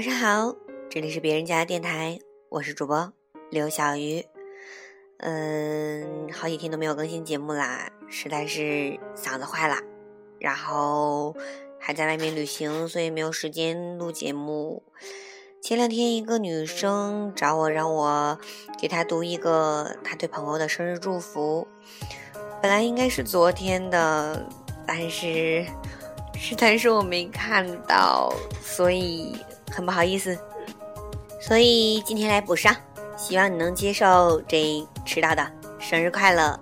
[0.00, 0.56] 晚上好，
[0.88, 2.18] 这里是别人家的电台，
[2.48, 3.12] 我是主播
[3.50, 4.24] 刘小鱼。
[5.18, 9.76] 嗯，好几天都没有更新节目啦，实在是嗓子坏了，
[10.38, 11.36] 然后
[11.78, 14.82] 还在外面旅行，所以没有时间录节目。
[15.60, 18.38] 前两天一个女生找我，让我
[18.80, 21.68] 给她读一个她对朋友的生日祝福，
[22.62, 24.48] 本来应该是昨天的，
[24.86, 25.66] 但是
[26.38, 28.32] 实在是我没看到，
[28.62, 29.36] 所以。
[29.70, 30.38] 很不好意思，
[31.40, 32.74] 所以今天来补上，
[33.16, 35.46] 希望你能接受这迟到的
[35.78, 36.58] 生日快乐。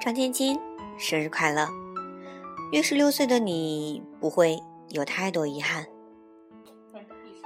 [0.00, 0.58] 张芊芊，
[0.98, 1.68] 生日快乐！
[2.70, 5.86] 约十六岁的你不会有太多遗憾。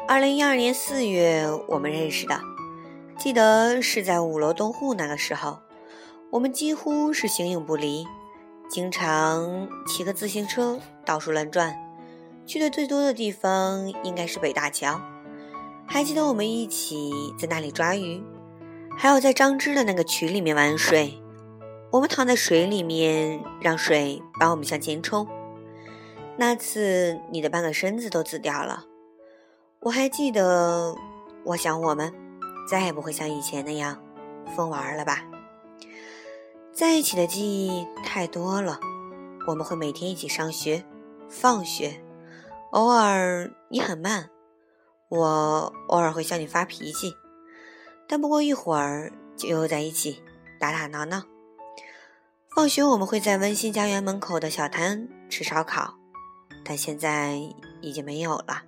[0.09, 2.41] 二零一二年四月，我们认识的，
[3.17, 5.61] 记得是在五楼东户那个时候，
[6.33, 8.05] 我们几乎是形影不离，
[8.69, 11.73] 经常骑个自行车到处乱转，
[12.45, 15.01] 去的最多的地方应该是北大桥。
[15.87, 18.21] 还记得我们一起在那里抓鱼，
[18.99, 21.22] 还有在张芝的那个渠里面玩水。
[21.93, 25.29] 我们躺在水里面，让水把我们向前冲。
[26.39, 28.87] 那次你的半个身子都紫掉了。
[29.81, 30.97] 我还记得，
[31.45, 32.11] 我想我们
[32.67, 34.03] 再也不会像以前那样
[34.57, 35.23] 疯玩了吧？
[36.73, 38.81] 在一起的记忆太多了。
[39.47, 40.83] 我们会每天一起上学、
[41.29, 42.03] 放学，
[42.71, 44.31] 偶尔你很慢，
[45.11, 47.15] 我偶尔会向你发脾气，
[48.09, 50.23] 但不过一会儿就又在一起
[50.59, 51.25] 打打闹闹。
[52.55, 55.95] 放学，我们会在温馨家园门口的小摊吃烧烤，
[56.63, 57.39] 但现在
[57.81, 58.65] 已经没有了。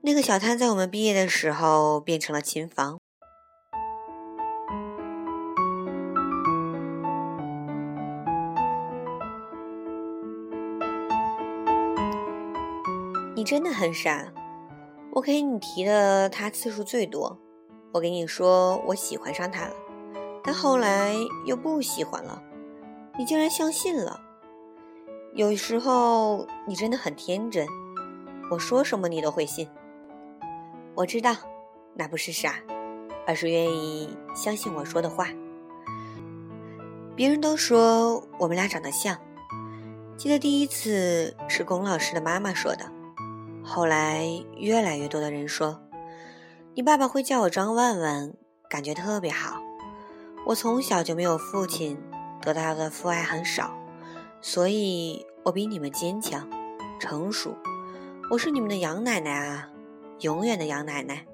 [0.00, 2.98] 那个小摊在我们毕业的时候变成了琴房。
[13.36, 14.32] 你真的很傻，
[15.12, 17.38] 我给你提的他次数最多。
[17.92, 19.74] 我给你说我喜欢上他了，
[20.42, 21.14] 但后来
[21.46, 22.42] 又不喜欢了。
[23.18, 24.20] 你竟然相信了。
[25.34, 27.66] 有时候你真的很天真，
[28.50, 29.68] 我说什么你都会信。
[30.94, 31.34] 我知道，
[31.94, 32.56] 那不是傻，
[33.26, 35.28] 而是愿意相信我说的话。
[37.14, 39.18] 别人都说我们俩长得像，
[40.16, 42.90] 记得第一次是龚老师的妈妈说的，
[43.62, 45.80] 后来越来越多的人说，
[46.74, 48.32] 你爸爸会叫我张万万，
[48.70, 49.60] 感觉特别好。
[50.46, 51.98] 我从小就没有父亲。
[52.42, 53.72] 得到的父爱很少，
[54.40, 56.48] 所以我比你们坚强、
[56.98, 57.56] 成熟。
[58.30, 59.70] 我是你们的杨奶奶啊，
[60.20, 61.24] 永远的杨奶奶。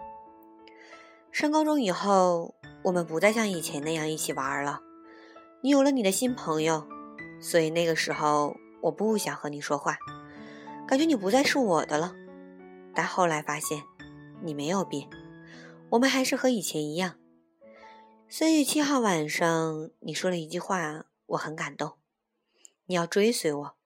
[1.32, 4.80] 上高中以后，我们不再像以前那样一起玩了。
[5.62, 6.86] 你有了你的新朋友，
[7.40, 9.96] 所以那个时候我不想和你说话，
[10.86, 12.14] 感觉你不再是我的了。
[12.94, 13.82] 但后来发现，
[14.42, 15.08] 你没有变，
[15.90, 17.14] 我们还是和以前一样。
[18.30, 21.96] 三月七号晚上，你说了一句话，我很感动。
[22.84, 23.76] 你要追随我。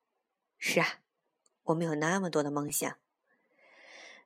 [0.59, 0.99] 是啊，
[1.63, 2.93] 我们有那么多的梦想，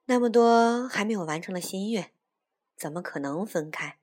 [0.06, 2.12] 那么多还没有完成的心愿，
[2.78, 3.98] 怎么可能分开？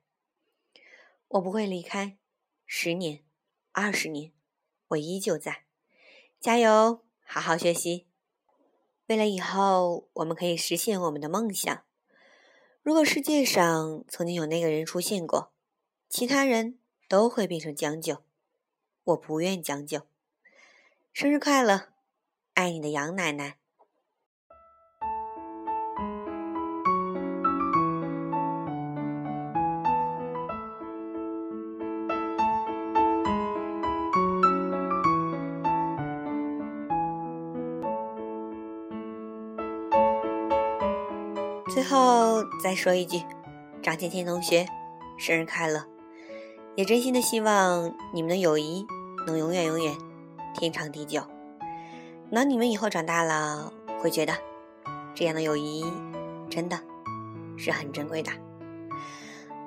[1.26, 2.16] 我不会离开，
[2.64, 3.24] 十年、
[3.72, 4.30] 二十年，
[4.86, 5.64] 我依旧在。
[6.40, 8.06] 加油，好好学习，
[9.06, 11.84] 为了以后我们可以实现我们的梦想。
[12.82, 15.50] 如果世界上曾经有那个人出现过。
[16.16, 16.78] 其他人
[17.08, 18.22] 都会变成将就，
[19.02, 20.02] 我不愿将就。
[21.12, 21.88] 生日快乐，
[22.52, 23.56] 爱你的杨奶奶。
[41.68, 43.24] 最后再说一句，
[43.82, 44.64] 张芊芊同学，
[45.18, 45.93] 生日快乐！
[46.76, 48.84] 也真心的希望你们的友谊
[49.26, 49.94] 能永远永远
[50.54, 51.22] 天长地久。
[52.30, 54.34] 那你们以后长大了会觉得，
[55.14, 55.84] 这样的友谊
[56.50, 56.78] 真的
[57.56, 58.32] 是很珍贵的。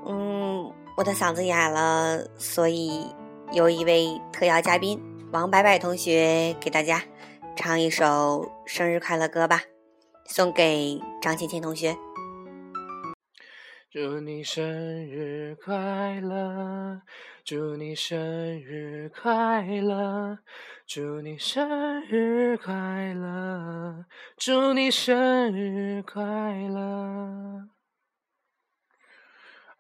[0.06, 3.08] 嗯，我的嗓子哑了，所以
[3.52, 5.02] 由一位特邀嘉宾
[5.32, 7.02] 王白白同学给大家
[7.56, 9.62] 唱一首生日快乐歌吧，
[10.26, 11.96] 送给张芊芊同学。
[13.90, 17.02] 祝你生日快乐，
[17.46, 18.20] 祝你生
[18.62, 20.40] 日快乐，
[20.86, 22.74] 祝你生日快
[23.14, 24.04] 乐，
[24.36, 26.22] 祝你生日快
[26.68, 27.70] 乐。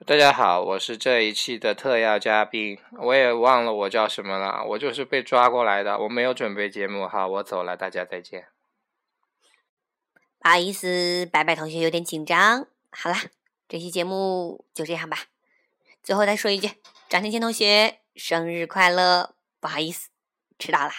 [0.06, 8.48] 大家好，我是这一期的特邀嘉宾，我也忘了我叫什么了，我就是被抓过来的，我没有准备节目，好，我走了，大家再见。
[10.39, 12.68] 不好意思，白白同学有点紧张。
[12.89, 13.18] 好了，
[13.68, 15.25] 这期节目就这样吧。
[16.02, 16.72] 最后再说一句，
[17.10, 19.36] 张天谦同学生日快乐！
[19.60, 20.10] 不好意思，
[20.58, 20.92] 迟到了。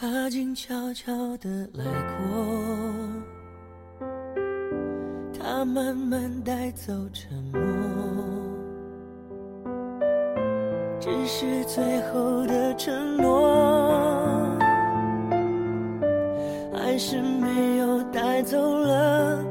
[0.00, 1.90] 他静悄悄地来过，
[5.36, 7.60] 他慢慢带走沉默，
[11.00, 14.56] 只是最后的承诺，
[16.72, 19.44] 还是没有带走了。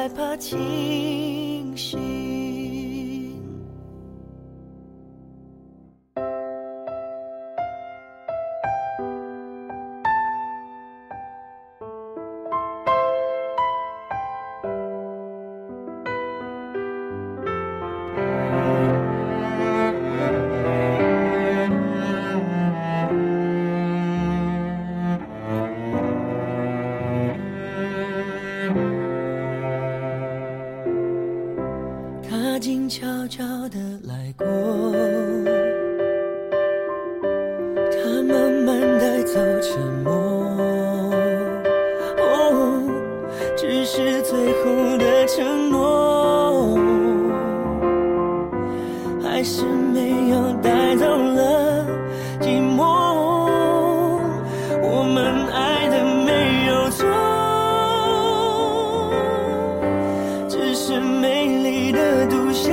[0.00, 2.29] 害怕清醒。
[38.22, 40.12] 慢慢带走沉默。
[42.18, 42.82] 哦，
[43.56, 46.78] 只是最后的承诺，
[49.22, 51.84] 还是没有带走了
[52.40, 52.84] 寂寞。
[54.82, 57.06] 我们爱的没有错。
[60.48, 62.72] 只是美丽的独秀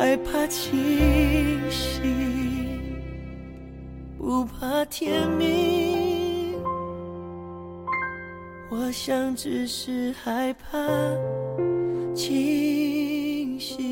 [0.00, 2.02] 害怕清醒，
[4.16, 6.54] 不怕天明。
[8.70, 10.78] 我想只是害怕
[12.14, 13.89] 清醒